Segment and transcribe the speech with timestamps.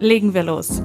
[0.00, 0.80] Legen wir los.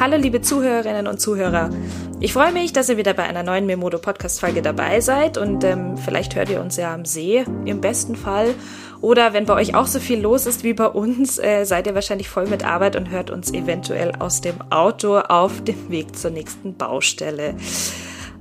[0.00, 1.70] Hallo liebe Zuhörerinnen und Zuhörer.
[2.18, 5.62] Ich freue mich, dass ihr wieder bei einer neuen Memodo Podcast Folge dabei seid und
[5.62, 8.54] ähm, vielleicht hört ihr uns ja am See im besten Fall
[9.00, 11.94] oder wenn bei euch auch so viel los ist wie bei uns, äh, seid ihr
[11.94, 16.32] wahrscheinlich voll mit Arbeit und hört uns eventuell aus dem Auto auf dem Weg zur
[16.32, 17.54] nächsten Baustelle.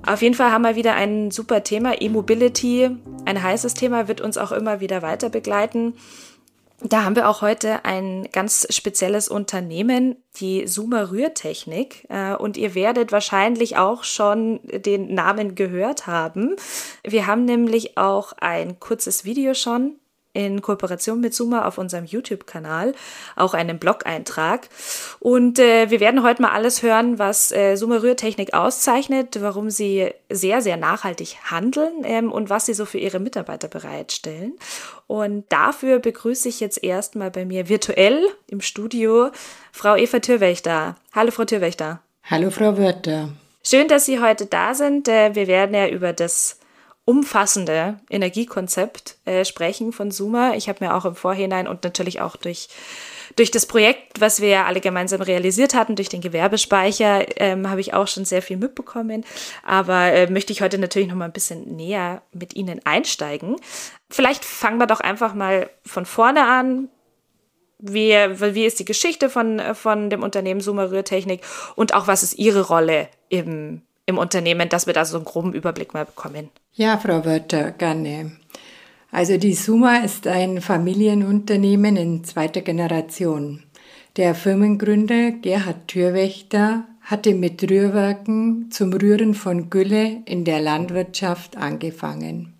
[0.05, 2.02] Auf jeden Fall haben wir wieder ein super Thema.
[2.02, 2.89] E-Mobility,
[3.25, 5.93] ein heißes Thema, wird uns auch immer wieder weiter begleiten.
[6.82, 12.05] Da haben wir auch heute ein ganz spezielles Unternehmen, die Suma Rührtechnik.
[12.09, 16.57] Äh, und ihr werdet wahrscheinlich auch schon den Namen gehört haben.
[17.05, 19.96] Wir haben nämlich auch ein kurzes Video schon
[20.34, 22.93] in Kooperation mit Suma auf unserem YouTube-Kanal,
[23.35, 24.67] auch einen Blog-Eintrag.
[25.20, 30.09] Und äh, wir werden heute mal alles hören, was äh, Suma Rührtechnik auszeichnet, warum sie
[30.29, 34.53] sehr, sehr nachhaltig handeln ähm, und was sie so für ihre Mitarbeiter bereitstellen.
[35.07, 39.29] Und dafür begrüße ich jetzt erstmal bei mir virtuell im Studio
[39.71, 40.95] Frau Eva Türwächter.
[41.13, 42.01] Hallo, Frau Türwächter.
[42.23, 43.29] Hallo, Frau Wörter.
[43.65, 45.07] Schön, dass Sie heute da sind.
[45.07, 46.57] Äh, wir werden ja über das
[47.05, 50.54] umfassende Energiekonzept äh, sprechen von Suma.
[50.55, 52.70] Ich habe mir auch im Vorhinein und natürlich auch durch
[53.35, 57.81] durch das Projekt, was wir ja alle gemeinsam realisiert hatten, durch den Gewerbespeicher, ähm, habe
[57.81, 59.26] ich auch schon sehr viel mitbekommen.
[59.63, 63.55] Aber äh, möchte ich heute natürlich noch mal ein bisschen näher mit Ihnen einsteigen.
[64.09, 66.90] Vielleicht fangen wir doch einfach mal von vorne an.
[67.85, 71.41] Wie, wie ist die Geschichte von, von dem Unternehmen Suma Rührtechnik
[71.75, 75.53] und auch was ist Ihre Rolle im, im Unternehmen, dass wir da so einen groben
[75.53, 76.50] Überblick mal bekommen?
[76.74, 78.31] Ja, Frau Wörter, gerne.
[79.12, 83.64] Also die Suma ist ein Familienunternehmen in zweiter Generation.
[84.18, 92.53] Der Firmengründer Gerhard Türwächter hatte mit Rührwerken zum Rühren von Gülle in der Landwirtschaft angefangen.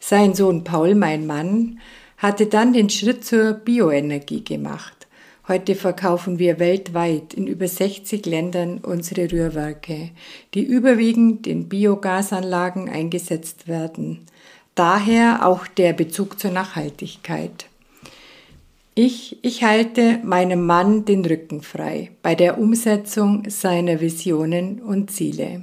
[0.00, 1.80] Sein Sohn Paul, mein Mann,
[2.18, 4.95] hatte dann den Schritt zur Bioenergie gemacht.
[5.48, 10.10] Heute verkaufen wir weltweit in über 60 Ländern unsere Rührwerke,
[10.54, 14.26] die überwiegend in Biogasanlagen eingesetzt werden.
[14.74, 17.66] Daher auch der Bezug zur Nachhaltigkeit.
[18.96, 25.62] Ich, ich halte meinem Mann den Rücken frei bei der Umsetzung seiner Visionen und Ziele.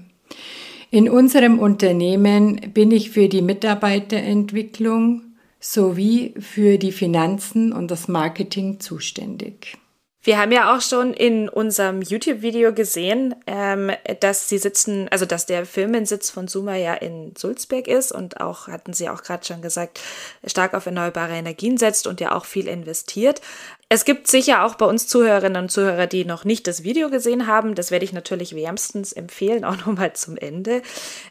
[0.91, 5.32] In unserem Unternehmen bin ich für die Mitarbeiterentwicklung
[5.63, 9.78] sowie für die Finanzen und das Marketing zuständig.
[10.25, 13.91] Wir haben ja auch schon in unserem YouTube-Video gesehen, ähm,
[14.22, 18.68] dass sie sitzen, also dass der Firmensitz von Suma ja in Sulzberg ist und auch,
[18.69, 20.00] hatten sie auch gerade schon gesagt,
[20.46, 23.41] stark auf erneuerbare Energien setzt und ja auch viel investiert.
[23.90, 27.46] Es gibt sicher auch bei uns Zuhörerinnen und Zuhörer, die noch nicht das Video gesehen
[27.46, 27.75] haben.
[27.75, 30.84] Das werde ich natürlich wärmstens empfehlen, auch nochmal zum Ende.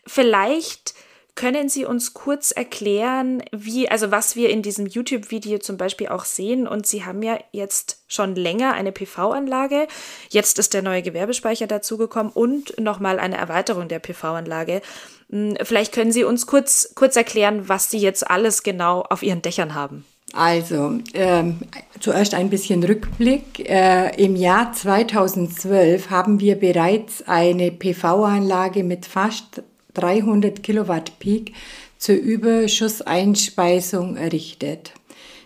[0.06, 0.92] Vielleicht
[1.34, 6.24] können Sie uns kurz erklären, wie, also was wir in diesem YouTube-Video zum Beispiel auch
[6.24, 6.68] sehen?
[6.68, 9.88] Und Sie haben ja jetzt schon länger eine PV-Anlage.
[10.28, 14.82] Jetzt ist der neue Gewerbespeicher dazugekommen und nochmal eine Erweiterung der PV-Anlage.
[15.30, 19.40] Hm, vielleicht können Sie uns kurz, kurz erklären, was Sie jetzt alles genau auf Ihren
[19.40, 20.04] Dächern haben.
[20.34, 21.58] Also, ähm,
[22.00, 23.68] zuerst ein bisschen Rückblick.
[23.68, 29.62] Äh, Im Jahr 2012 haben wir bereits eine PV-Anlage mit fast
[29.94, 31.54] 300 Kilowatt Peak
[31.98, 34.92] zur Überschusseinspeisung errichtet.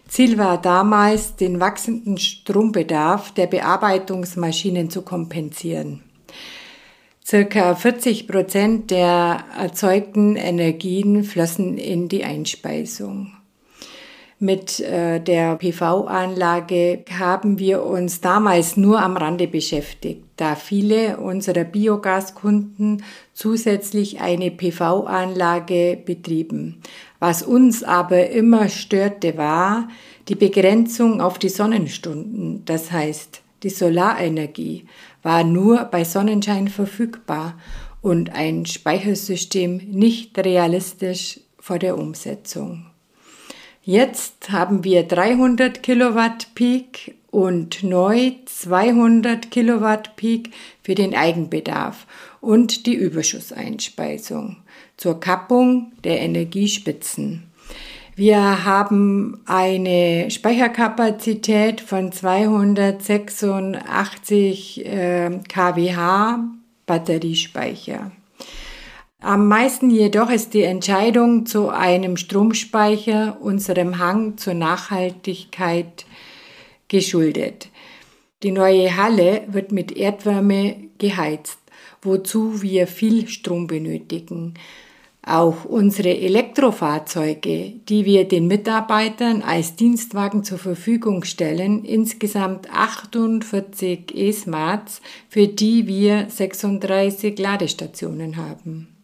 [0.09, 6.03] Ziel war damals, den wachsenden Strombedarf der Bearbeitungsmaschinen zu kompensieren.
[7.25, 13.36] Circa 40 Prozent der erzeugten Energien flossen in die Einspeisung.
[14.39, 21.65] Mit äh, der PV-Anlage haben wir uns damals nur am Rande beschäftigt, da viele unserer
[21.65, 23.03] Biogaskunden
[23.33, 26.83] zusätzlich eine PV-Anlage betrieben.
[27.19, 29.89] Was uns aber immer störte, war
[30.29, 32.63] die Begrenzung auf die Sonnenstunden.
[32.67, 34.85] Das heißt, die Solarenergie
[35.23, 37.55] war nur bei Sonnenschein verfügbar
[38.03, 42.85] und ein Speichersystem nicht realistisch vor der Umsetzung.
[43.89, 50.51] Jetzt haben wir 300 Kilowatt Peak und neu 200 Kilowatt Peak
[50.83, 52.09] für den Eigenbedarf
[52.41, 54.57] und die Überschusseinspeisung
[54.97, 57.45] zur Kappung der Energiespitzen.
[58.17, 66.39] Wir haben eine Speicherkapazität von 286 äh, kWh
[66.87, 68.11] Batteriespeicher.
[69.27, 76.07] Am meisten jedoch ist die Entscheidung zu einem Stromspeicher unserem Hang zur Nachhaltigkeit
[76.87, 77.69] geschuldet.
[78.45, 81.59] Die neue Halle wird mit Erdwärme geheizt,
[82.03, 84.55] wozu wir viel Strom benötigen.
[85.25, 95.01] Auch unsere Elektrofahrzeuge, die wir den Mitarbeitern als Dienstwagen zur Verfügung stellen, insgesamt 48 E-Smarts,
[95.29, 98.96] für die wir 36 Ladestationen haben.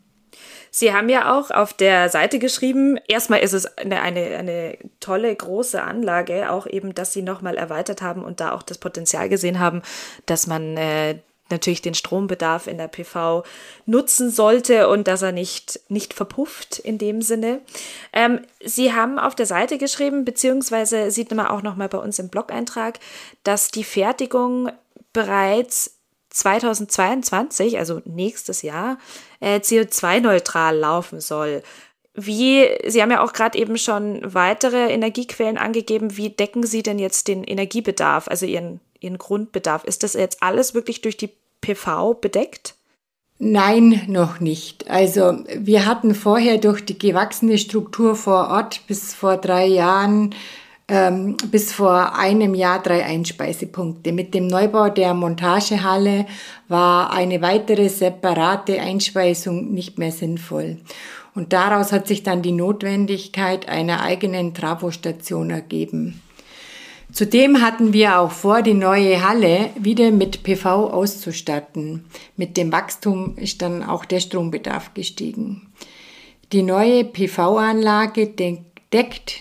[0.74, 5.34] Sie haben ja auch auf der Seite geschrieben, erstmal ist es eine, eine, eine tolle,
[5.36, 9.60] große Anlage, auch eben, dass Sie nochmal erweitert haben und da auch das Potenzial gesehen
[9.60, 9.82] haben,
[10.24, 11.18] dass man äh,
[11.50, 13.44] natürlich den Strombedarf in der PV
[13.84, 17.60] nutzen sollte und dass er nicht, nicht verpufft in dem Sinne.
[18.14, 22.30] Ähm, Sie haben auf der Seite geschrieben, beziehungsweise sieht man auch nochmal bei uns im
[22.30, 22.98] Blog-Eintrag,
[23.44, 24.70] dass die Fertigung
[25.12, 25.98] bereits
[26.32, 28.98] 2022, also nächstes Jahr,
[29.40, 31.62] äh, CO2-neutral laufen soll.
[32.14, 36.16] Wie, Sie haben ja auch gerade eben schon weitere Energiequellen angegeben.
[36.16, 39.84] Wie decken Sie denn jetzt den Energiebedarf, also Ihren, Ihren Grundbedarf?
[39.84, 41.30] Ist das jetzt alles wirklich durch die
[41.62, 42.74] PV bedeckt?
[43.38, 44.88] Nein, noch nicht.
[44.88, 50.34] Also wir hatten vorher durch die gewachsene Struktur vor Ort bis vor drei Jahren,
[50.92, 54.12] ähm, bis vor einem Jahr drei Einspeisepunkte.
[54.12, 56.26] Mit dem Neubau der Montagehalle
[56.68, 60.76] war eine weitere separate Einspeisung nicht mehr sinnvoll.
[61.34, 66.20] Und daraus hat sich dann die Notwendigkeit einer eigenen Travostation ergeben.
[67.10, 72.04] Zudem hatten wir auch vor, die neue Halle wieder mit PV auszustatten.
[72.36, 75.72] Mit dem Wachstum ist dann auch der Strombedarf gestiegen.
[76.52, 78.71] Die neue PV-Anlage deckt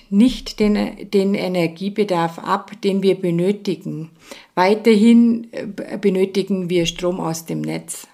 [0.09, 4.09] nicht den, den Energiebedarf ab, den wir benötigen.
[4.56, 8.07] Weiterhin äh, benötigen wir Strom aus dem Netz.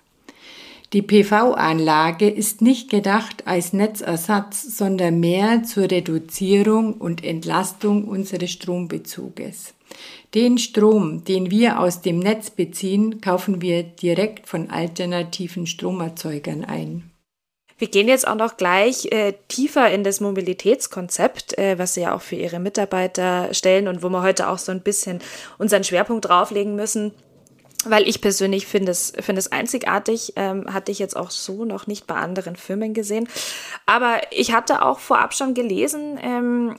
[0.94, 9.74] Die PV-Anlage ist nicht gedacht als Netzersatz, sondern mehr zur Reduzierung und Entlastung unseres Strombezuges.
[10.34, 17.12] Den Strom, den wir aus dem Netz beziehen, kaufen wir direkt von alternativen Stromerzeugern ein.
[17.78, 22.16] Wir gehen jetzt auch noch gleich äh, tiefer in das Mobilitätskonzept, äh, was Sie ja
[22.16, 25.20] auch für Ihre Mitarbeiter stellen und wo wir heute auch so ein bisschen
[25.58, 27.14] unseren Schwerpunkt drauflegen müssen
[27.86, 31.88] weil ich persönlich finde es, finde es einzigartig, ähm, hatte ich jetzt auch so noch
[31.88, 33.30] nicht bei anderen Firmen gesehen.
[33.86, 36.76] Aber ich hatte auch vorab schon gelesen, ähm,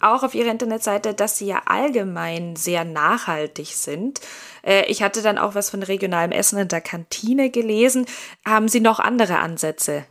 [0.00, 4.20] auch auf ihrer Internetseite, dass sie ja allgemein sehr nachhaltig sind.
[4.62, 8.06] Äh, ich hatte dann auch was von regionalem Essen in der Kantine gelesen.
[8.46, 10.04] Haben Sie noch andere Ansätze?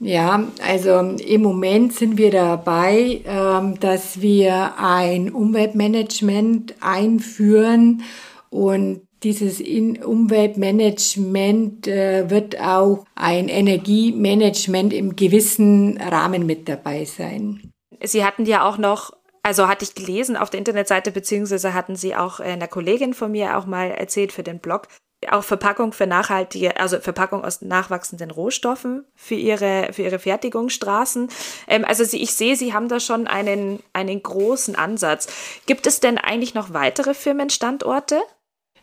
[0.00, 8.04] Ja, also im Moment sind wir dabei, ähm, dass wir ein Umweltmanagement einführen
[8.48, 17.72] und dieses Umweltmanagement äh, wird auch ein Energiemanagement im gewissen Rahmen mit dabei sein.
[18.00, 19.10] Sie hatten ja auch noch,
[19.42, 23.58] also hatte ich gelesen auf der Internetseite, beziehungsweise hatten Sie auch einer Kollegin von mir
[23.58, 24.86] auch mal erzählt für den Blog,
[25.30, 31.28] auch Verpackung für nachhaltige, also Verpackung aus nachwachsenden Rohstoffen für ihre, für ihre Fertigungsstraßen.
[31.66, 35.26] Ähm, also sie, ich sehe, Sie haben da schon einen, einen großen Ansatz.
[35.66, 38.20] Gibt es denn eigentlich noch weitere Firmenstandorte?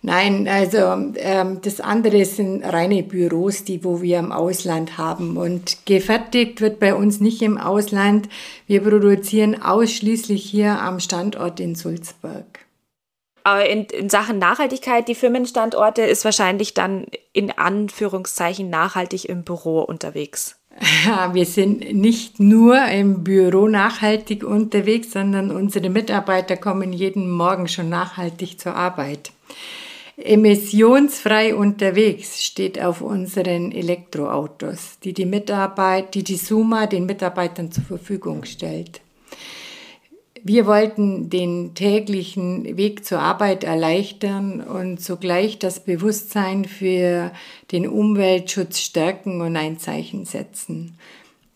[0.02, 5.36] Nein, also ähm, das andere sind reine Büros, die wo wir im Ausland haben.
[5.36, 8.30] Und gefertigt wird bei uns nicht im Ausland.
[8.68, 12.65] Wir produzieren ausschließlich hier am Standort in Sulzburg.
[13.46, 19.82] Aber in, in Sachen Nachhaltigkeit, die Firmenstandorte ist wahrscheinlich dann in Anführungszeichen nachhaltig im Büro
[19.82, 20.60] unterwegs.
[21.06, 27.70] Ja, wir sind nicht nur im Büro nachhaltig unterwegs, sondern unsere Mitarbeiter kommen jeden Morgen
[27.70, 29.32] schon nachhaltig zur Arbeit.
[30.18, 37.86] Emissionsfrei unterwegs steht auf unseren Elektroautos, die die Mitarbeit, die die Suma den Mitarbeitern zur
[37.86, 39.02] Verfügung stellt.
[40.48, 47.32] Wir wollten den täglichen Weg zur Arbeit erleichtern und zugleich das Bewusstsein für
[47.72, 51.00] den Umweltschutz stärken und ein Zeichen setzen.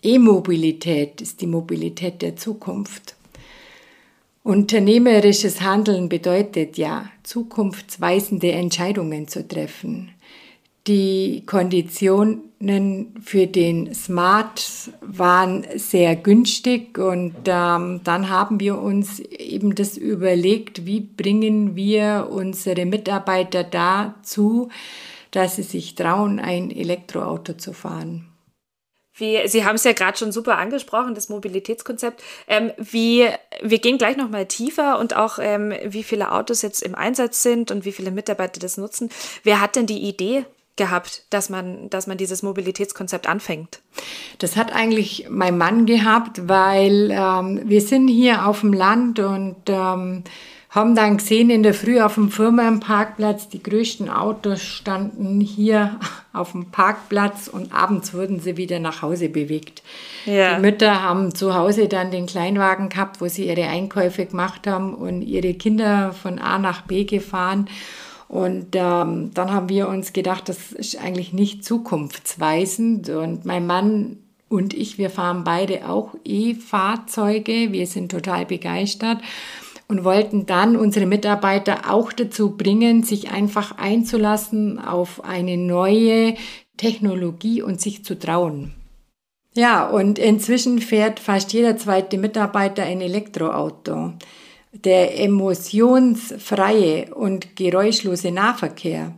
[0.01, 3.15] E-Mobilität ist die Mobilität der Zukunft.
[4.41, 10.10] Unternehmerisches Handeln bedeutet ja, zukunftsweisende Entscheidungen zu treffen.
[10.88, 12.50] Die Konditionen
[13.24, 20.86] für den Smart waren sehr günstig und ähm, dann haben wir uns eben das überlegt,
[20.86, 24.69] wie bringen wir unsere Mitarbeiter dazu,
[25.31, 28.25] dass sie sich trauen, ein Elektroauto zu fahren.
[29.13, 32.24] Wie, Sie haben es ja gerade schon super angesprochen, das Mobilitätskonzept.
[32.48, 33.27] Ähm, wie,
[33.62, 37.43] wir gehen gleich noch mal tiefer und auch, ähm, wie viele Autos jetzt im Einsatz
[37.43, 39.09] sind und wie viele Mitarbeiter das nutzen.
[39.43, 40.45] Wer hat denn die Idee
[40.79, 43.81] gehabt, dass man, dass man dieses Mobilitätskonzept anfängt?
[44.39, 49.57] Das hat eigentlich mein Mann gehabt, weil ähm, wir sind hier auf dem Land und
[49.67, 50.24] ähm,
[50.69, 56.00] haben dann gesehen in der Früh auf dem Firmenparkplatz, die größten Autos standen hier
[56.33, 59.83] auf dem Parkplatz und abends wurden sie wieder nach Hause bewegt.
[60.25, 60.55] Ja.
[60.55, 64.93] Die Mütter haben zu Hause dann den Kleinwagen gehabt, wo sie ihre Einkäufe gemacht haben
[64.93, 67.67] und ihre Kinder von A nach B gefahren.
[68.29, 73.09] Und ähm, dann haben wir uns gedacht, das ist eigentlich nicht zukunftsweisend.
[73.09, 74.17] Und mein Mann
[74.50, 77.71] und ich, wir fahren beide auch E-Fahrzeuge.
[77.71, 79.17] Wir sind total begeistert
[79.88, 86.36] und wollten dann unsere Mitarbeiter auch dazu bringen, sich einfach einzulassen auf eine neue
[86.77, 88.74] Technologie und sich zu trauen.
[89.55, 94.13] Ja, und inzwischen fährt fast jeder zweite Mitarbeiter ein Elektroauto.
[94.71, 99.15] Der emotionsfreie und geräuschlose Nahverkehr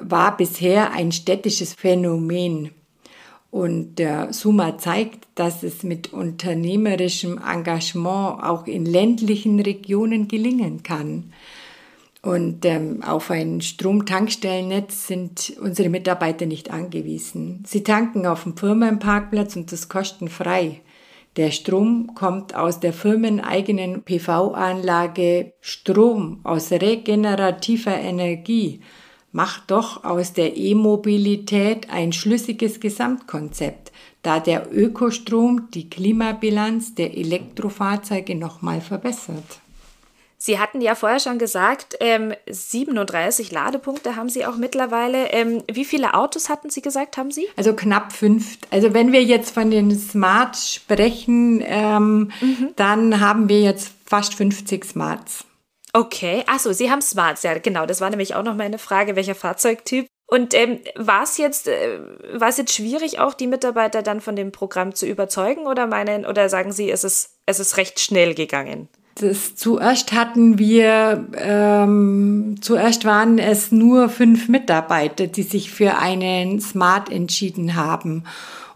[0.00, 2.70] war bisher ein städtisches Phänomen.
[3.50, 11.32] Und der Suma zeigt, dass es mit unternehmerischem Engagement auch in ländlichen Regionen gelingen kann.
[12.22, 17.64] Und ähm, auf ein Stromtankstellennetz sind unsere Mitarbeiter nicht angewiesen.
[17.66, 20.82] Sie tanken auf dem Firmenparkplatz und das kostenfrei.
[21.36, 28.80] Der Strom kommt aus der firmeneigenen PV-Anlage Strom aus regenerativer Energie
[29.32, 38.34] macht doch aus der E-Mobilität ein schlüssiges Gesamtkonzept, da der Ökostrom die Klimabilanz der Elektrofahrzeuge
[38.34, 39.60] nochmal verbessert.
[40.42, 45.26] Sie hatten ja vorher schon gesagt, ähm, 37 Ladepunkte haben Sie auch mittlerweile.
[45.32, 47.46] Ähm, wie viele Autos hatten Sie gesagt, haben Sie?
[47.56, 48.56] Also knapp fünf.
[48.70, 52.70] Also wenn wir jetzt von den Smart sprechen, ähm, mhm.
[52.76, 55.44] dann haben wir jetzt fast 50 Smarts.
[55.92, 57.84] Okay, achso, Sie haben Smarts, ja genau.
[57.84, 60.06] Das war nämlich auch noch meine Frage, welcher Fahrzeugtyp.
[60.26, 62.00] Und ähm, war es jetzt, äh,
[62.32, 66.24] war es jetzt schwierig, auch die Mitarbeiter dann von dem Programm zu überzeugen oder meinen,
[66.24, 68.88] oder sagen Sie, es ist, es ist recht schnell gegangen?
[69.16, 76.60] Das, zuerst hatten wir, ähm, zuerst waren es nur fünf Mitarbeiter, die sich für einen
[76.60, 78.24] Smart entschieden haben.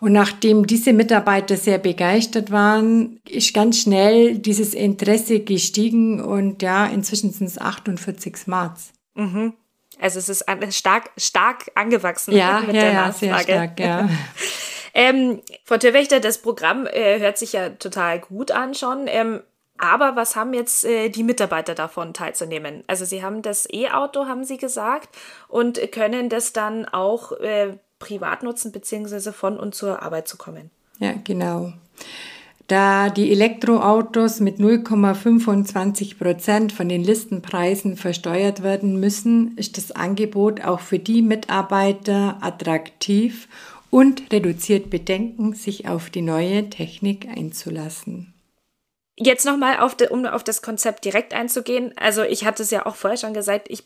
[0.00, 6.86] Und nachdem diese Mitarbeiter sehr begeistert waren, ist ganz schnell dieses Interesse gestiegen und ja,
[6.86, 8.92] inzwischen sind es 48 Smarts.
[9.14, 9.54] Mhm.
[9.98, 14.08] Also es ist stark, stark angewachsen ja, mit ja, der ja, Sehr stark, ja.
[14.94, 19.06] ähm, Frau Türwächter, das Programm äh, hört sich ja total gut an schon.
[19.06, 19.40] Ähm,
[19.78, 22.84] aber was haben jetzt äh, die Mitarbeiter davon teilzunehmen?
[22.86, 25.08] Also sie haben das E-Auto, haben sie gesagt,
[25.48, 30.70] und können das dann auch äh, privat nutzen, beziehungsweise von und zur Arbeit zu kommen.
[30.98, 31.72] Ja, genau.
[32.66, 40.64] Da die Elektroautos mit 0,25 Prozent von den Listenpreisen versteuert werden müssen, ist das Angebot
[40.64, 43.48] auch für die Mitarbeiter attraktiv
[43.90, 48.33] und reduziert Bedenken, sich auf die neue Technik einzulassen.
[49.16, 49.78] Jetzt nochmal,
[50.10, 51.92] um auf das Konzept direkt einzugehen.
[51.96, 53.84] Also ich hatte es ja auch vorher schon gesagt, ich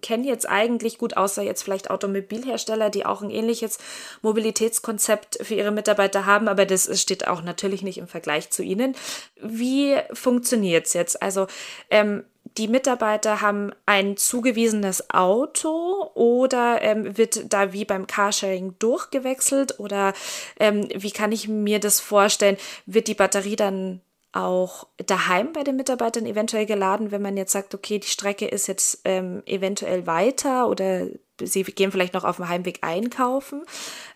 [0.00, 3.78] kenne jetzt eigentlich gut, außer jetzt vielleicht Automobilhersteller, die auch ein ähnliches
[4.22, 8.94] Mobilitätskonzept für ihre Mitarbeiter haben, aber das steht auch natürlich nicht im Vergleich zu ihnen.
[9.40, 11.22] Wie funktioniert es jetzt?
[11.22, 11.46] Also
[11.90, 12.24] ähm,
[12.58, 20.12] die Mitarbeiter haben ein zugewiesenes Auto oder ähm, wird da wie beim Carsharing durchgewechselt oder
[20.58, 22.58] ähm, wie kann ich mir das vorstellen?
[22.84, 24.00] Wird die Batterie dann
[24.32, 28.66] auch daheim bei den Mitarbeitern eventuell geladen, wenn man jetzt sagt, okay, die Strecke ist
[28.66, 31.06] jetzt ähm, eventuell weiter oder
[31.40, 33.64] sie gehen vielleicht noch auf dem Heimweg einkaufen.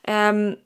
[0.07, 0.57] Ähm,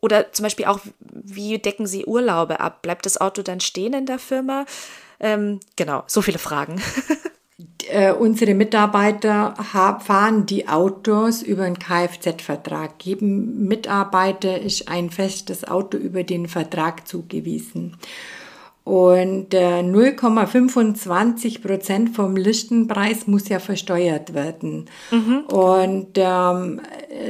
[0.00, 2.82] oder zum Beispiel auch, wie decken sie Urlaube ab?
[2.82, 4.66] Bleibt das Auto dann stehen in der Firma?
[5.20, 6.80] Ähm, genau, so viele Fragen.
[7.88, 9.54] äh, unsere Mitarbeiter
[10.04, 13.02] fahren die Autos über einen Kfz-Vertrag.
[13.02, 17.96] Jedem Mitarbeiter ist ein festes Auto über den Vertrag zugewiesen.
[18.86, 24.84] Und äh, 0,25 Prozent vom Listenpreis muss ja versteuert werden.
[25.10, 25.40] Mhm.
[25.52, 26.80] Und ähm,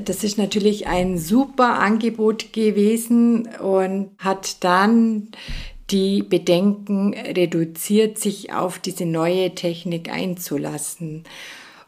[0.05, 5.29] das ist natürlich ein super Angebot gewesen und hat dann
[5.89, 11.25] die Bedenken reduziert, sich auf diese neue Technik einzulassen.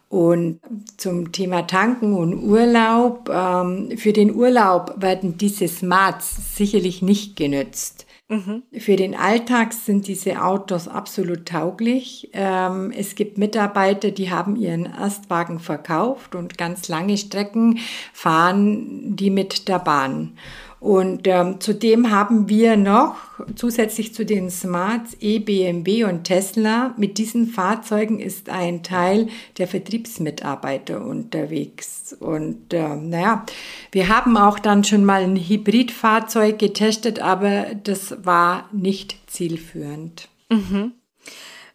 [0.08, 0.60] Und
[0.96, 3.28] zum Thema Tanken und Urlaub.
[3.30, 8.06] Ähm, für den Urlaub werden diese Smarts sicherlich nicht genützt.
[8.30, 8.62] Mhm.
[8.78, 12.28] Für den Alltag sind diese Autos absolut tauglich.
[12.34, 17.78] Ähm, es gibt Mitarbeiter, die haben ihren Erstwagen verkauft und ganz lange Strecken
[18.12, 20.34] fahren die mit der Bahn.
[20.80, 23.16] Und ähm, zudem haben wir noch
[23.56, 26.94] zusätzlich zu den Smarts E, BMW und Tesla.
[26.96, 32.16] Mit diesen Fahrzeugen ist ein Teil der Vertriebsmitarbeiter unterwegs.
[32.20, 33.44] Und ähm, naja,
[33.90, 40.28] wir haben auch dann schon mal ein Hybridfahrzeug getestet, aber das war nicht zielführend.
[40.48, 40.92] Mhm.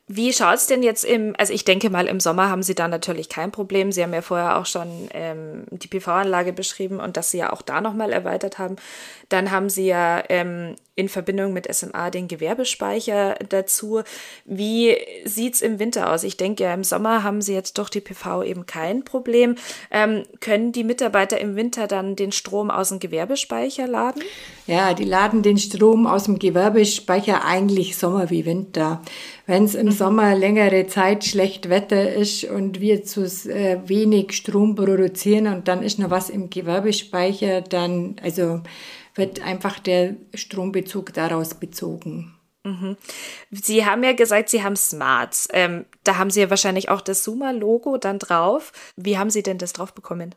[0.07, 2.89] Wie schaut es denn jetzt im, also ich denke mal, im Sommer haben Sie da
[2.89, 3.93] natürlich kein Problem.
[3.93, 7.61] Sie haben ja vorher auch schon ähm, die PV-Anlage beschrieben und dass Sie ja auch
[7.61, 8.75] da nochmal erweitert haben.
[9.29, 14.01] Dann haben Sie ja ähm, in Verbindung mit SMA den Gewerbespeicher dazu.
[14.43, 16.23] Wie sieht es im Winter aus?
[16.23, 19.55] Ich denke, ja, im Sommer haben Sie jetzt durch die PV eben kein Problem.
[19.89, 24.21] Ähm, können die Mitarbeiter im Winter dann den Strom aus dem Gewerbespeicher laden?
[24.67, 29.01] Ja, die laden den Strom aus dem Gewerbespeicher eigentlich Sommer wie Winter.
[29.45, 29.91] Wenn es im mhm.
[29.91, 35.83] Sommer längere Zeit schlecht Wetter ist und wir zu äh, wenig Strom produzieren und dann
[35.83, 38.61] ist noch was im Gewerbespeicher, dann, also
[39.15, 42.33] wird einfach der Strombezug daraus bezogen.
[42.63, 42.95] Mhm.
[43.51, 45.49] Sie haben ja gesagt, Sie haben Smarts.
[45.51, 48.71] Ähm, da haben Sie ja wahrscheinlich auch das Suma-Logo dann drauf.
[48.95, 50.33] Wie haben Sie denn das drauf bekommen?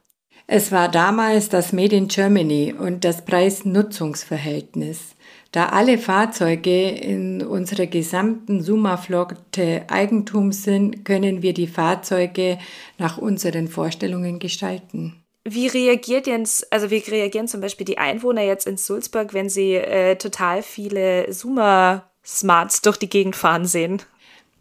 [0.49, 5.17] Es war damals das Made in Germany und das Preis-Nutzungsverhältnis.
[5.53, 12.59] Da alle Fahrzeuge in unserer gesamten Suma-Flotte Eigentum sind, können wir die Fahrzeuge
[12.99, 15.23] nach unseren Vorstellungen gestalten.
[15.45, 19.75] Wie reagiert jetzt, also wie reagieren zum Beispiel die Einwohner jetzt in Sulzburg, wenn sie
[19.75, 24.03] äh, total viele Zoomer-Smarts durch die Gegend fahren sehen?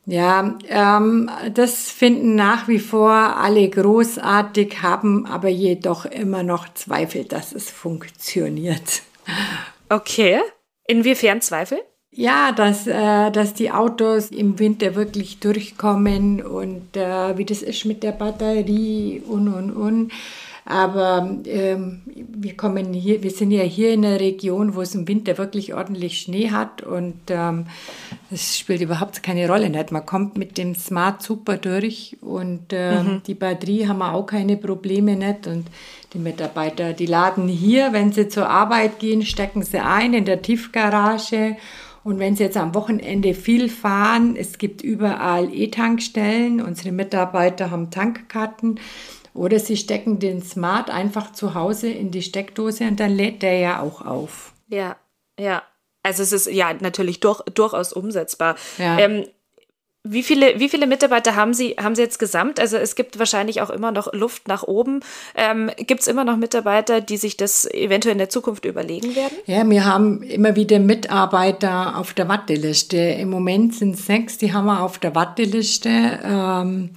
[0.06, 7.26] Ja, ähm, das finden nach wie vor alle großartig, haben aber jedoch immer noch Zweifel,
[7.26, 9.02] dass es funktioniert.
[9.90, 10.40] Okay.
[10.88, 11.80] Inwiefern Zweifel?
[12.12, 17.84] Ja, dass, äh, dass die Autos im Winter wirklich durchkommen und äh, wie das ist
[17.84, 20.12] mit der Batterie und und und.
[20.68, 25.08] Aber ähm, wir kommen hier, wir sind ja hier in einer Region, wo es im
[25.08, 27.68] Winter wirklich ordentlich Schnee hat und ähm,
[28.32, 29.92] das spielt überhaupt keine Rolle nicht.
[29.92, 33.22] Man kommt mit dem Smart super durch und äh, mhm.
[33.28, 35.68] die Batterie haben wir auch keine Probleme nicht und
[36.16, 40.42] die Mitarbeiter, die laden hier, wenn sie zur Arbeit gehen, stecken sie ein in der
[40.42, 41.58] Tiefgarage
[42.06, 47.90] und wenn Sie jetzt am Wochenende viel fahren, es gibt überall E-Tankstellen, unsere Mitarbeiter haben
[47.90, 48.80] Tankkarten.
[49.34, 53.58] Oder sie stecken den Smart einfach zu Hause in die Steckdose und dann lädt der
[53.58, 54.54] ja auch auf.
[54.68, 54.98] Ja,
[55.40, 55.64] ja.
[56.04, 58.56] Also es ist ja natürlich durch, durchaus umsetzbar.
[58.78, 59.00] Ja.
[59.00, 59.26] Ähm,
[60.08, 62.60] wie viele, wie viele Mitarbeiter haben Sie, haben Sie jetzt gesamt?
[62.60, 65.00] Also es gibt wahrscheinlich auch immer noch Luft nach oben.
[65.36, 69.36] Ähm, gibt es immer noch Mitarbeiter, die sich das eventuell in der Zukunft überlegen werden?
[69.48, 72.98] Ja, wir haben immer wieder Mitarbeiter auf der Warteliste.
[72.98, 76.20] Im Moment sind sechs, die haben wir auf der Warteliste.
[76.24, 76.92] Ähm,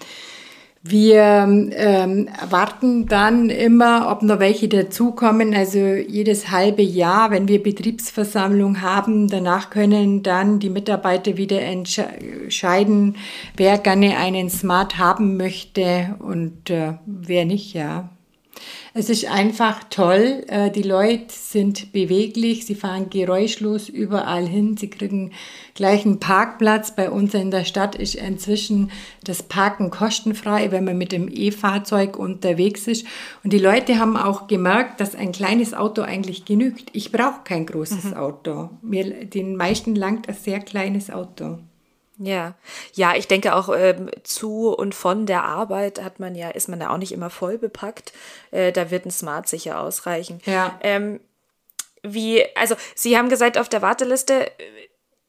[0.83, 5.55] wir ähm, warten dann immer, ob noch welche dazukommen.
[5.55, 13.17] Also jedes halbe Jahr, wenn wir Betriebsversammlung haben, danach können dann die Mitarbeiter wieder entscheiden,
[13.57, 18.09] wer gerne einen Smart haben möchte und äh, wer nicht, ja.
[18.95, 20.45] Es ist einfach toll.
[20.49, 25.33] Äh, die Leute sind beweglich, sie fahren geräuschlos überall hin, sie kriegen
[25.75, 26.95] gleich einen Parkplatz.
[26.95, 28.91] Bei uns in der Stadt ist inzwischen
[29.25, 33.07] das Parken kostenfrei, wenn man mit dem E-Fahrzeug unterwegs ist.
[33.45, 36.91] Und die Leute haben auch gemerkt, dass ein kleines Auto eigentlich genügt.
[36.93, 38.15] Ich brauche kein großes mhm.
[38.15, 38.71] Auto.
[38.83, 41.59] Mir, den meisten langt ein sehr kleines Auto.
[42.19, 42.55] Ja,
[42.95, 46.81] ja, ich denke auch ähm, zu und von der Arbeit hat man ja, ist man
[46.81, 48.13] ja auch nicht immer voll bepackt.
[48.51, 50.41] Äh, da wird ein Smart sicher ausreichen.
[50.45, 50.79] Ja.
[50.83, 51.21] Ähm,
[52.03, 54.51] wie, also Sie haben gesagt, auf der Warteliste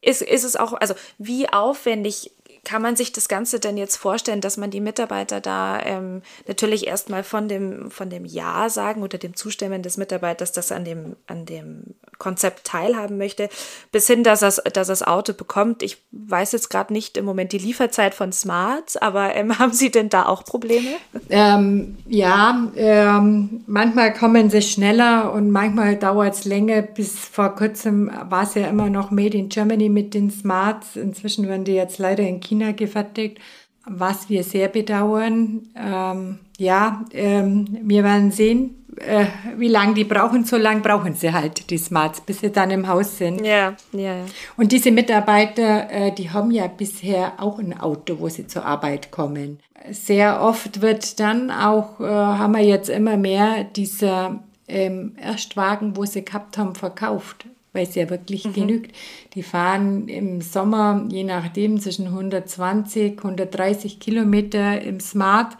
[0.01, 2.31] ist, ist es auch, also wie aufwendig
[2.63, 6.87] kann man sich das Ganze denn jetzt vorstellen, dass man die Mitarbeiter da ähm, natürlich
[6.87, 10.85] erstmal von dem, von dem Ja sagen oder dem Zustimmen des Mitarbeiters, dass er an
[10.85, 13.49] dem, an dem Konzept teilhaben möchte,
[13.91, 15.83] bis hin, dass er dass das Auto bekommt.
[15.83, 19.89] Ich weiß jetzt gerade nicht im Moment die Lieferzeit von Smart, aber ähm, haben Sie
[19.89, 20.89] denn da auch Probleme?
[21.29, 26.81] Ähm, ja, ähm, manchmal kommen sie schneller und manchmal dauert es länger.
[26.81, 30.95] Bis vor kurzem war es ja immer noch Made in Germany mit den Smarts.
[30.95, 33.39] Inzwischen werden die jetzt leider in China gefertigt,
[33.85, 35.69] was wir sehr bedauern.
[35.75, 39.25] Ähm, ja, ähm, wir werden sehen, äh,
[39.57, 40.45] wie lange die brauchen.
[40.45, 43.45] So lange brauchen sie halt, die Smarts, bis sie dann im Haus sind.
[43.45, 43.99] Ja, ja.
[43.99, 44.25] ja.
[44.57, 49.11] Und diese Mitarbeiter, äh, die haben ja bisher auch ein Auto, wo sie zur Arbeit
[49.11, 49.59] kommen.
[49.91, 56.05] Sehr oft wird dann auch, äh, haben wir jetzt immer mehr dieser ähm, Erstwagen, wo
[56.05, 58.53] sie gehabt haben, verkauft weil es ja wirklich mhm.
[58.53, 58.95] genügt.
[59.33, 65.57] Die fahren im Sommer, je nachdem, zwischen 120, 130 Kilometer im Smart.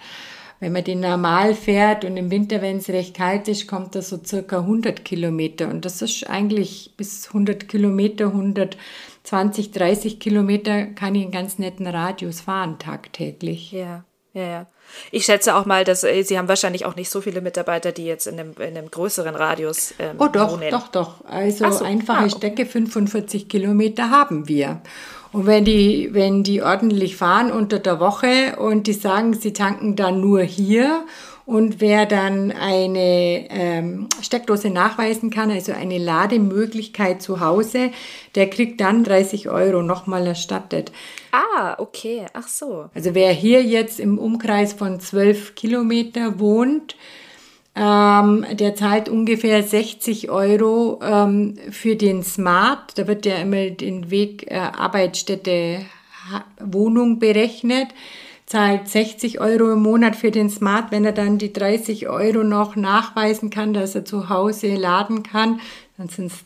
[0.61, 4.01] Wenn man den normal fährt und im Winter, wenn es recht kalt ist, kommt er
[4.01, 5.69] so circa 100 Kilometer.
[5.69, 11.87] Und das ist eigentlich bis 100 Kilometer, 120, 30 Kilometer kann ich einen ganz netten
[11.87, 13.71] Radius fahren tagtäglich.
[13.71, 14.67] Ja, ja, ja.
[15.12, 18.06] Ich schätze auch mal, dass äh, Sie haben wahrscheinlich auch nicht so viele Mitarbeiter, die
[18.06, 20.69] jetzt in einem, in einem größeren Radius ähm, Oh doch, wohnen.
[20.71, 21.25] doch, doch.
[21.25, 21.86] Also so.
[21.86, 22.30] einfache ah.
[22.30, 24.82] Strecke 45 Kilometer haben wir.
[25.32, 29.95] Und wenn die, wenn die ordentlich fahren unter der Woche und die sagen, sie tanken
[29.95, 31.06] dann nur hier
[31.49, 37.89] und wer dann eine ähm, Steckdose nachweisen kann, also eine Lademöglichkeit zu Hause,
[38.35, 40.91] der kriegt dann 30 Euro nochmal erstattet.
[41.31, 42.85] Ah, okay, ach so.
[42.93, 46.95] Also wer hier jetzt im Umkreis von 12 Kilometer wohnt,
[47.75, 52.95] ähm, der zahlt ungefähr 60 Euro ähm, für den Smart.
[52.95, 55.79] Da wird ja immer den Weg äh, Arbeitsstätte
[56.59, 57.88] Wohnung berechnet.
[58.49, 60.91] Zahlt 60 Euro im Monat für den Smart.
[60.91, 65.62] Wenn er dann die 30 Euro noch nachweisen kann, dass er zu Hause laden kann,
[65.97, 66.45] dann sind es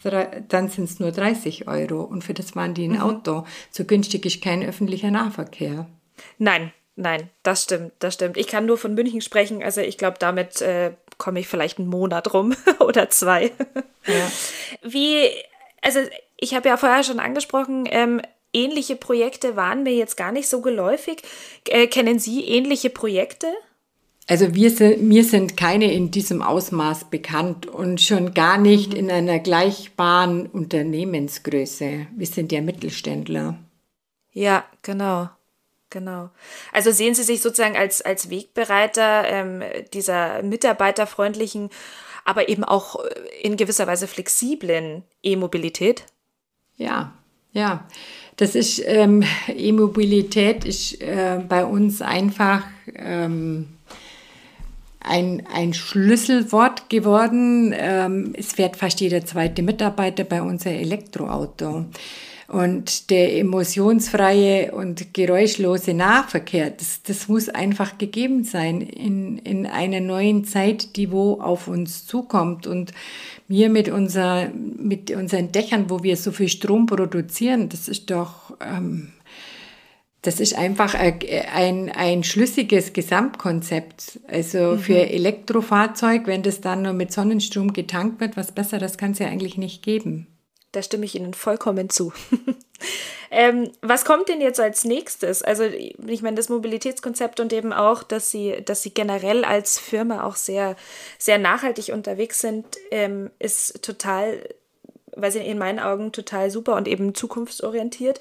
[0.49, 2.01] dann sind's nur 30 Euro.
[2.01, 3.01] Und für das waren die ein mhm.
[3.01, 3.45] Auto.
[3.71, 5.87] So günstig ist kein öffentlicher Nahverkehr.
[6.39, 8.35] Nein, nein, das stimmt, das stimmt.
[8.35, 9.63] Ich kann nur von München sprechen.
[9.63, 13.53] Also ich glaube, damit äh, komme ich vielleicht einen Monat rum oder zwei.
[14.07, 14.29] Ja.
[14.81, 15.29] Wie,
[15.81, 16.01] also
[16.35, 18.21] ich habe ja vorher schon angesprochen, ähm,
[18.53, 21.21] ähnliche Projekte waren mir jetzt gar nicht so geläufig.
[21.67, 23.47] Äh, kennen Sie ähnliche Projekte?
[24.27, 28.99] Also wir sind, mir sind keine in diesem Ausmaß bekannt und schon gar nicht mhm.
[28.99, 32.07] in einer gleichbaren Unternehmensgröße.
[32.15, 33.57] Wir sind ja Mittelständler.
[34.31, 35.29] Ja, genau.
[35.89, 36.31] Genau.
[36.71, 39.61] Also sehen Sie sich sozusagen als, als Wegbereiter ähm,
[39.93, 41.69] dieser mitarbeiterfreundlichen,
[42.25, 43.09] aber eben auch äh,
[43.43, 46.05] in gewisser Weise flexiblen E-Mobilität?
[46.77, 47.13] Ja,
[47.51, 47.87] ja.
[48.37, 52.63] Das ist ähm, E-Mobilität ist äh, bei uns einfach
[52.95, 53.67] ähm,
[54.99, 57.73] ein, ein Schlüsselwort geworden.
[57.77, 61.85] Ähm, es fährt fast jeder zweite Mitarbeiter bei unser Elektroauto.
[62.53, 70.01] Und der emotionsfreie und geräuschlose Nahverkehr, das, das muss einfach gegeben sein in, in einer
[70.01, 72.67] neuen Zeit, die wo auf uns zukommt.
[72.67, 72.91] Und
[73.47, 78.55] wir mit, unser, mit unseren Dächern, wo wir so viel Strom produzieren, das ist doch,
[78.63, 79.13] ähm,
[80.21, 84.19] das ist einfach ein, ein schlüssiges Gesamtkonzept.
[84.27, 84.77] Also mhm.
[84.79, 89.25] für Elektrofahrzeug, wenn das dann nur mit Sonnenstrom getankt wird, was Besseres kann es ja
[89.25, 90.27] eigentlich nicht geben.
[90.73, 92.11] Da stimme ich Ihnen vollkommen zu.
[93.31, 95.43] ähm, was kommt denn jetzt als nächstes?
[95.43, 100.23] Also, ich meine, das Mobilitätskonzept und eben auch, dass Sie, dass Sie generell als Firma
[100.23, 100.75] auch sehr,
[101.17, 104.43] sehr nachhaltig unterwegs sind, ähm, ist total
[105.15, 108.19] weil sie in meinen Augen total super und eben zukunftsorientiert.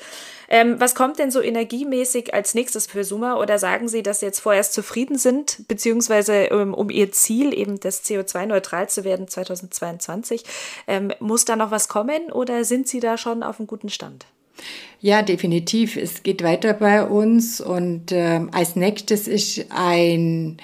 [0.48, 3.36] Ähm, was kommt denn so energiemäßig als nächstes für Suma?
[3.36, 7.80] Oder sagen Sie, dass Sie jetzt vorerst zufrieden sind, beziehungsweise ähm, um Ihr Ziel, eben
[7.80, 10.44] das CO2-neutral zu werden 2022,
[10.86, 14.26] ähm, muss da noch was kommen oder sind Sie da schon auf einem guten Stand?
[15.00, 15.96] Ja, definitiv.
[15.96, 20.58] Es geht weiter bei uns und äh, als nächstes ist ein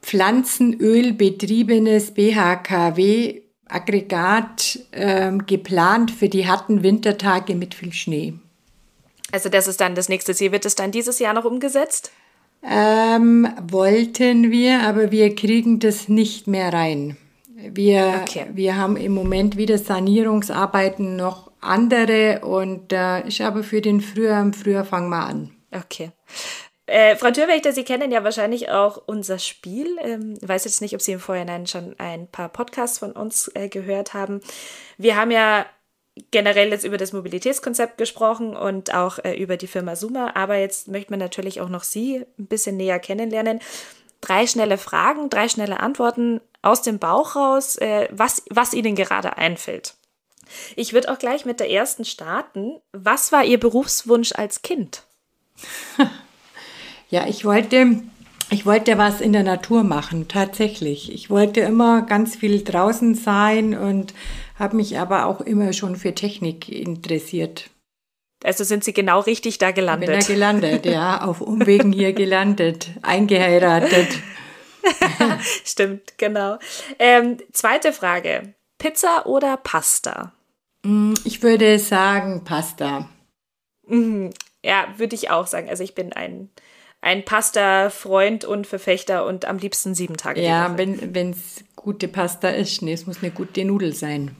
[0.00, 3.42] pflanzenölbetriebenes BHKW
[3.74, 8.34] Aggregat ähm, geplant für die harten Wintertage mit viel Schnee.
[9.32, 10.52] Also das ist dann das nächste Ziel.
[10.52, 12.12] Wird es dann dieses Jahr noch umgesetzt?
[12.62, 17.16] Ähm, wollten wir, aber wir kriegen das nicht mehr rein.
[17.56, 18.46] Wir, okay.
[18.52, 24.42] wir haben im Moment wieder Sanierungsarbeiten noch andere und äh, ich habe für den Frühjahr,
[24.42, 25.50] im Frühjahr fangen wir an.
[25.72, 26.10] Okay.
[26.86, 29.96] Äh, Frau Türwächter, Sie kennen ja wahrscheinlich auch unser Spiel.
[30.02, 33.50] Ähm, ich weiß jetzt nicht, ob Sie im Vorhinein schon ein paar Podcasts von uns
[33.54, 34.40] äh, gehört haben.
[34.98, 35.64] Wir haben ja
[36.30, 40.88] generell jetzt über das Mobilitätskonzept gesprochen und auch äh, über die Firma Suma, aber jetzt
[40.88, 43.60] möchte man natürlich auch noch Sie ein bisschen näher kennenlernen.
[44.20, 49.38] Drei schnelle Fragen, drei schnelle Antworten aus dem Bauch raus, äh, was, was Ihnen gerade
[49.38, 49.94] einfällt.
[50.76, 52.80] Ich würde auch gleich mit der ersten starten.
[52.92, 55.02] Was war Ihr Berufswunsch als Kind?
[57.14, 58.02] Ja, ich wollte,
[58.50, 61.12] ich wollte was in der Natur machen, tatsächlich.
[61.12, 64.12] Ich wollte immer ganz viel draußen sein und
[64.58, 67.70] habe mich aber auch immer schon für Technik interessiert.
[68.42, 70.10] Also sind Sie genau richtig da gelandet?
[70.10, 74.08] Bin da gelandet, ja, auf Umwegen hier gelandet, eingeheiratet.
[75.64, 76.58] Stimmt, genau.
[76.98, 80.32] Ähm, zweite Frage: Pizza oder Pasta?
[80.82, 83.08] Mm, ich würde sagen Pasta.
[83.86, 84.30] Mhm.
[84.64, 85.68] Ja, würde ich auch sagen.
[85.68, 86.50] Also ich bin ein
[87.04, 90.40] ein Pasta-Freund und Verfechter und am liebsten sieben Tage.
[90.40, 92.80] Ja, wenn es gute Pasta ist.
[92.80, 94.34] Nee, es muss eine gute Nudel sein.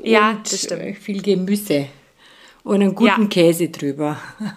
[0.00, 0.98] Ja, und das stimmt.
[0.98, 1.88] Viel Gemüse.
[2.62, 3.28] und einen guten ja.
[3.28, 4.16] Käse drüber.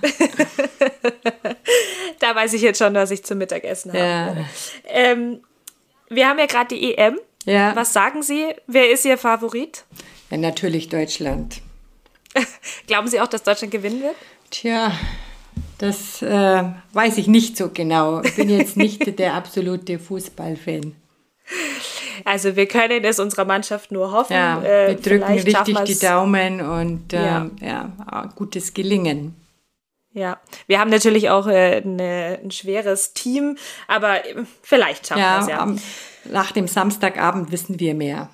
[2.20, 4.04] da weiß ich jetzt schon, was ich zum Mittagessen habe.
[4.04, 4.38] Ja.
[4.86, 5.40] Ähm,
[6.10, 7.18] wir haben ja gerade die EM.
[7.46, 7.76] Ja.
[7.76, 8.54] Was sagen Sie?
[8.68, 9.86] Wer ist Ihr Favorit?
[10.30, 11.62] Ja, natürlich Deutschland.
[12.88, 14.16] Glauben Sie auch, dass Deutschland gewinnen wird?
[14.52, 14.92] Tja,
[15.84, 18.22] das äh, weiß ich nicht so genau.
[18.22, 20.96] Ich bin jetzt nicht der absolute Fußballfan.
[22.24, 24.32] Also wir können es unserer Mannschaft nur hoffen.
[24.32, 27.52] Ja, äh, wir drücken richtig die Daumen und äh, ja.
[27.60, 28.32] ja.
[28.34, 29.36] gutes Gelingen.
[30.14, 33.58] Ja, wir haben natürlich auch äh, eine, ein schweres Team,
[33.90, 35.60] aber äh, vielleicht schaffen ja, wir es ja.
[35.60, 35.80] Am,
[36.32, 38.30] nach dem Samstagabend wissen wir mehr.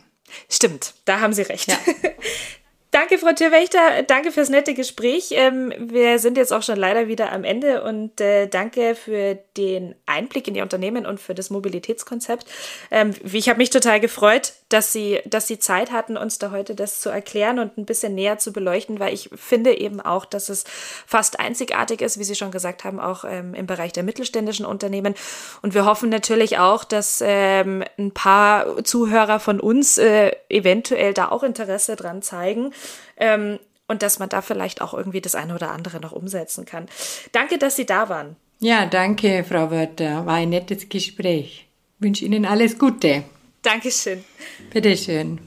[0.50, 1.70] Stimmt, da haben Sie recht.
[1.70, 1.78] Ja.
[2.92, 4.02] Danke, Frau Tierwächter.
[4.08, 5.30] Danke fürs nette Gespräch.
[5.32, 9.94] Ähm, wir sind jetzt auch schon leider wieder am Ende und äh, danke für den
[10.08, 12.48] Einblick in Ihr Unternehmen und für das Mobilitätskonzept.
[12.90, 16.76] Ähm, ich habe mich total gefreut, dass Sie, dass Sie Zeit hatten, uns da heute
[16.76, 20.50] das zu erklären und ein bisschen näher zu beleuchten, weil ich finde eben auch, dass
[20.50, 20.64] es
[21.06, 25.16] fast einzigartig ist, wie Sie schon gesagt haben, auch ähm, im Bereich der mittelständischen Unternehmen.
[25.64, 31.30] Und wir hoffen natürlich auch, dass ähm, ein paar Zuhörer von uns äh, eventuell da
[31.30, 32.72] auch Interesse dran zeigen
[33.18, 36.86] ähm, und dass man da vielleicht auch irgendwie das eine oder andere noch umsetzen kann.
[37.32, 38.36] Danke, dass Sie da waren.
[38.60, 40.26] Ja, danke, Frau Wörter.
[40.28, 41.68] War ein nettes Gespräch.
[41.98, 43.24] Ich wünsche Ihnen alles Gute.
[43.62, 44.24] Dankeschön.
[44.72, 45.40] Bitteschön.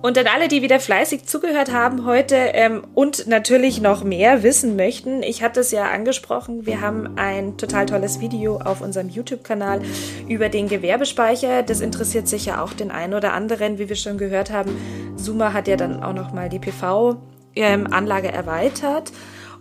[0.00, 4.76] Und an alle, die wieder fleißig zugehört haben heute ähm, und natürlich noch mehr wissen
[4.76, 9.82] möchten, ich hatte es ja angesprochen, wir haben ein total tolles Video auf unserem YouTube-Kanal
[10.28, 11.64] über den Gewerbespeicher.
[11.64, 14.70] Das interessiert sicher auch den einen oder anderen, wie wir schon gehört haben.
[15.16, 19.12] Suma hat ja dann auch nochmal die PV-Anlage ähm, erweitert.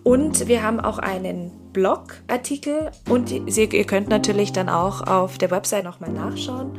[0.03, 5.83] Und wir haben auch einen Blogartikel und ihr könnt natürlich dann auch auf der Website
[5.83, 6.77] nochmal nachschauen.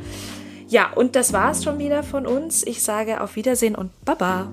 [0.69, 2.63] Ja, und das war's schon wieder von uns.
[2.63, 4.47] Ich sage auf Wiedersehen und Baba.